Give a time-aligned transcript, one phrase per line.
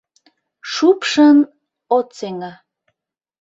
[0.71, 1.37] Шупшын
[1.97, 2.51] от сеҥе.